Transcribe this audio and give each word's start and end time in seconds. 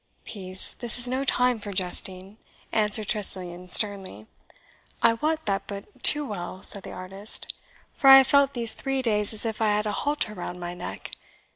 "Peace, 0.25 0.73
this 0.73 0.97
is 0.97 1.07
no 1.07 1.23
time 1.23 1.59
for 1.59 1.71
jesting," 1.71 2.37
answered 2.71 3.07
Tressilian 3.07 3.69
sternly. 3.69 4.25
"I 5.03 5.13
wot 5.13 5.45
that 5.45 5.67
but 5.67 6.01
too 6.03 6.25
well," 6.25 6.63
said 6.63 6.81
the 6.81 6.91
artist, 6.91 7.53
"for 7.93 8.09
I 8.09 8.17
have 8.17 8.25
felt 8.27 8.55
these 8.55 8.73
three 8.73 9.03
days 9.03 9.31
as 9.31 9.45
if 9.45 9.61
I 9.61 9.67
had 9.73 9.85
a 9.85 9.91
halter 9.91 10.33
round 10.33 10.59
my 10.59 10.73
neck. 10.73 11.11